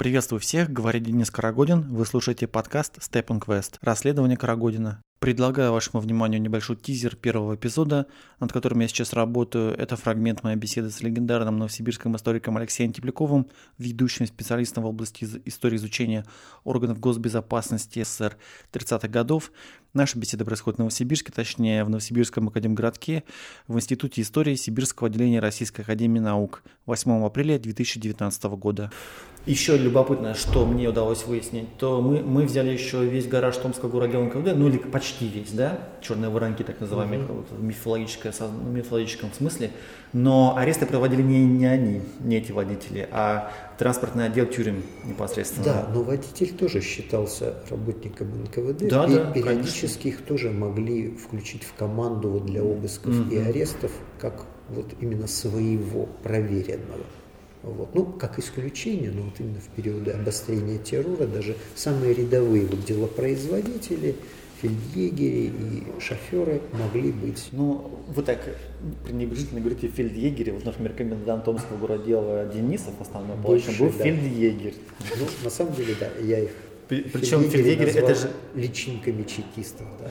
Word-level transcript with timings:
Приветствую 0.00 0.40
всех, 0.40 0.70
говорит 0.72 1.02
Денис 1.02 1.30
Карагодин. 1.30 1.94
Вы 1.94 2.06
слушаете 2.06 2.46
подкаст 2.46 2.96
Step 3.00 3.26
on 3.26 3.38
Quest. 3.38 3.74
Расследование 3.82 4.38
Карагодина. 4.38 5.02
Предлагаю 5.18 5.72
вашему 5.72 6.00
вниманию 6.00 6.40
небольшой 6.40 6.76
тизер 6.76 7.16
первого 7.16 7.56
эпизода, 7.56 8.06
над 8.38 8.50
которым 8.50 8.80
я 8.80 8.88
сейчас 8.88 9.12
работаю. 9.12 9.74
Это 9.76 9.96
фрагмент 9.96 10.42
моей 10.42 10.56
беседы 10.56 10.90
с 10.90 11.02
легендарным 11.02 11.58
новосибирским 11.58 12.16
историком 12.16 12.56
Алексеем 12.56 12.94
Тепляковым, 12.94 13.48
ведущим 13.76 14.26
специалистом 14.26 14.84
в 14.84 14.86
области 14.86 15.28
истории 15.44 15.76
изучения 15.76 16.24
органов 16.64 16.98
госбезопасности 16.98 18.02
СССР 18.02 18.38
30-х 18.72 19.08
годов. 19.08 19.52
Наша 19.92 20.18
беседа 20.20 20.44
происходит 20.44 20.76
в 20.76 20.78
Новосибирске, 20.78 21.32
точнее 21.32 21.82
в 21.82 21.90
Новосибирском 21.90 22.46
академгородке, 22.46 23.24
в 23.66 23.76
Институте 23.76 24.22
истории 24.22 24.54
Сибирского 24.54 25.08
отделения 25.08 25.40
Российской 25.40 25.80
академии 25.80 26.20
наук 26.20 26.62
8 26.86 27.24
апреля 27.24 27.58
2019 27.58 28.44
года. 28.44 28.92
Еще 29.46 29.78
любопытно, 29.78 30.34
что 30.34 30.66
мне 30.66 30.86
удалось 30.88 31.24
выяснить, 31.24 31.76
то 31.78 32.02
мы, 32.02 32.22
мы 32.22 32.44
взяли 32.44 32.70
еще 32.70 33.04
весь 33.06 33.26
гараж 33.26 33.56
Томского 33.56 33.88
городдела 33.88 34.24
НКВД, 34.24 34.54
ну 34.54 34.68
или 34.68 34.76
почти 34.76 35.26
весь, 35.28 35.50
да, 35.52 35.80
черные 36.02 36.30
воронки, 36.30 36.62
так 36.62 36.78
называемые, 36.78 37.22
mm-hmm. 37.22 37.56
в 37.56 37.62
мифологическом, 37.62 38.32
в 38.32 38.70
мифологическом 38.70 39.32
смысле, 39.32 39.70
но 40.12 40.56
аресты 40.58 40.84
проводили 40.84 41.22
не, 41.22 41.44
не 41.46 41.64
они, 41.64 42.02
не 42.20 42.36
эти 42.36 42.52
водители, 42.52 43.08
а 43.10 43.50
транспортный 43.78 44.26
отдел 44.26 44.44
тюрем 44.44 44.82
непосредственно. 45.04 45.64
Да, 45.64 45.88
но 45.94 46.02
водитель 46.02 46.52
тоже 46.52 46.82
считался 46.82 47.54
работником 47.70 48.28
НКВД, 48.44 48.88
да, 48.90 49.06
и 49.06 49.14
да, 49.14 49.30
периодически 49.32 49.79
конечно. 49.88 50.08
их 50.08 50.26
тоже 50.26 50.50
могли 50.50 51.10
включить 51.10 51.62
в 51.62 51.74
команду 51.74 52.40
для 52.40 52.62
обысков 52.62 53.14
mm-hmm. 53.14 53.34
и 53.34 53.38
арестов, 53.38 53.92
как 54.18 54.46
вот 54.68 54.86
именно 55.00 55.26
своего 55.26 56.08
проверенного. 56.22 57.04
Вот. 57.62 57.94
Ну, 57.94 58.06
как 58.06 58.38
исключение, 58.38 59.10
но 59.10 59.22
вот 59.22 59.34
именно 59.38 59.60
в 59.60 59.68
периоды 59.68 60.12
обострения 60.12 60.78
террора 60.78 61.26
даже 61.26 61.56
самые 61.74 62.14
рядовые 62.14 62.64
вот 62.64 62.84
делопроизводители, 62.84 64.16
фельдъегери 64.62 65.46
и 65.46 66.00
шоферы 66.00 66.62
могли 66.72 67.12
быть. 67.12 67.48
Ну, 67.52 68.00
вы 68.08 68.22
так 68.22 68.38
пренебрежительно 69.04 69.60
говорите 69.60 69.88
фельдъегери. 69.88 70.50
Вот, 70.50 70.64
например, 70.64 70.92
комендант 70.94 71.44
Томского 71.44 71.78
городдела 71.78 72.46
Денисов, 72.46 72.94
основной 73.00 73.36
полочен, 73.36 73.74
был 73.78 73.92
да. 73.96 74.04
фельдъегерь. 74.04 74.74
Ну, 75.18 75.26
на 75.44 75.50
самом 75.50 75.74
деле, 75.74 75.94
да, 75.98 76.08
я 76.22 76.40
их 76.40 76.50
Причем 76.90 77.48
фельдъегери 77.48 77.92
это 77.92 78.14
же... 78.14 78.30
личинками 78.54 79.22
чекистов, 79.22 79.86
да. 79.98 80.10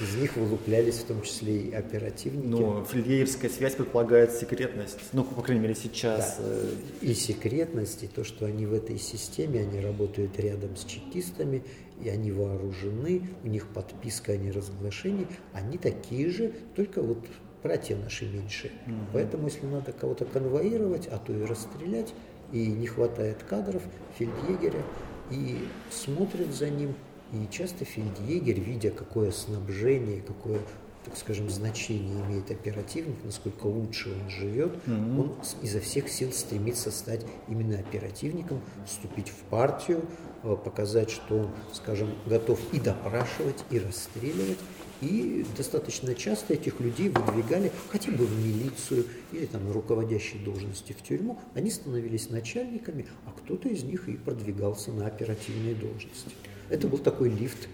Из 0.00 0.14
них 0.16 0.36
вылуплялись 0.36 0.96
в 0.96 1.04
том 1.04 1.22
числе 1.22 1.58
и 1.58 1.72
оперативники. 1.72 2.46
Ну, 2.46 2.84
фельдъегерская 2.84 3.50
связь 3.50 3.74
предполагает 3.74 4.32
секретность. 4.32 4.98
Ну, 5.12 5.22
по 5.22 5.42
крайней 5.42 5.62
мере, 5.62 5.74
сейчас. 5.74 6.38
Да. 6.38 6.44
Э, 6.46 6.74
и 7.02 7.14
секретность, 7.14 8.02
и 8.02 8.08
то, 8.08 8.24
что 8.24 8.46
они 8.46 8.66
в 8.66 8.74
этой 8.74 8.98
системе, 8.98 9.60
они 9.60 9.80
работают 9.80 10.38
рядом 10.40 10.76
с 10.76 10.84
чекистами, 10.84 11.62
и 12.02 12.08
они 12.08 12.32
вооружены, 12.32 13.28
у 13.44 13.48
них 13.48 13.68
подписка 13.68 14.32
о 14.32 14.36
неразглашении, 14.36 15.28
они 15.52 15.78
такие 15.78 16.30
же, 16.30 16.52
только 16.74 17.00
вот 17.00 17.18
братья 17.62 17.96
наши 17.96 18.26
меньше. 18.26 18.72
Угу. 18.86 18.94
Поэтому, 19.12 19.46
если 19.46 19.66
надо 19.66 19.92
кого-то 19.92 20.24
конвоировать, 20.24 21.06
а 21.06 21.18
то 21.18 21.32
и 21.32 21.44
расстрелять, 21.44 22.12
и 22.50 22.66
не 22.66 22.86
хватает 22.86 23.44
кадров, 23.48 23.82
фельдъегеря, 24.18 24.82
и 25.30 25.58
смотрят 25.90 26.52
за 26.52 26.70
ним, 26.70 26.94
и 27.32 27.46
часто 27.50 27.84
фельдъегерь, 27.84 28.60
видя 28.60 28.90
какое 28.90 29.30
снабжение, 29.30 30.20
какое 30.20 30.60
так 31.04 31.16
скажем, 31.16 31.50
значение 31.50 32.20
имеет 32.26 32.50
оперативник, 32.50 33.16
насколько 33.24 33.66
лучше 33.66 34.10
он 34.12 34.30
живет, 34.30 34.72
mm-hmm. 34.86 35.20
он 35.20 35.34
изо 35.62 35.80
всех 35.80 36.08
сил 36.08 36.32
стремится 36.32 36.90
стать 36.90 37.26
именно 37.48 37.78
оперативником, 37.78 38.60
вступить 38.86 39.28
в 39.28 39.36
партию, 39.50 40.04
э, 40.44 40.56
показать, 40.64 41.10
что 41.10 41.38
он, 41.40 41.50
скажем, 41.72 42.14
готов 42.26 42.60
и 42.72 42.78
допрашивать, 42.78 43.64
и 43.70 43.78
расстреливать. 43.78 44.58
И 45.00 45.44
достаточно 45.56 46.14
часто 46.14 46.54
этих 46.54 46.78
людей 46.78 47.08
выдвигали 47.08 47.72
хотя 47.90 48.12
бы 48.12 48.24
в 48.24 48.46
милицию 48.46 49.06
или 49.32 49.46
там 49.46 49.64
на 49.64 49.72
руководящей 49.72 50.38
должности 50.38 50.92
в 50.92 51.02
тюрьму. 51.02 51.40
Они 51.54 51.72
становились 51.72 52.30
начальниками, 52.30 53.06
а 53.26 53.32
кто-то 53.32 53.68
из 53.68 53.82
них 53.82 54.08
и 54.08 54.16
продвигался 54.16 54.92
на 54.92 55.08
оперативные 55.08 55.74
должности. 55.74 56.30
Это 56.68 56.86
был 56.86 56.98
такой 56.98 57.30
лифт 57.30 57.68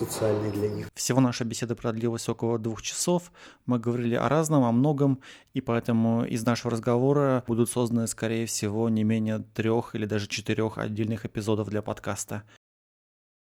социальный 0.00 0.50
для 0.50 0.68
них. 0.68 0.88
Всего 0.94 1.20
наша 1.20 1.44
беседа 1.44 1.74
продлилась 1.74 2.28
около 2.28 2.58
двух 2.58 2.82
часов. 2.82 3.30
Мы 3.66 3.78
говорили 3.78 4.14
о 4.14 4.28
разном, 4.28 4.64
о 4.64 4.72
многом, 4.72 5.20
и 5.52 5.60
поэтому 5.60 6.24
из 6.24 6.44
нашего 6.46 6.70
разговора 6.70 7.44
будут 7.46 7.70
созданы, 7.70 8.06
скорее 8.06 8.46
всего, 8.46 8.88
не 8.88 9.04
менее 9.04 9.44
трех 9.54 9.94
или 9.94 10.06
даже 10.06 10.26
четырех 10.26 10.78
отдельных 10.78 11.26
эпизодов 11.26 11.68
для 11.68 11.82
подкаста. 11.82 12.42